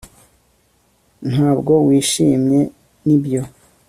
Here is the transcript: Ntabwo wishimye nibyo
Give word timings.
Ntabwo 1.29 1.73
wishimye 1.85 2.59
nibyo 3.05 3.41